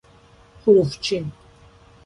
حروفچین 0.65 1.31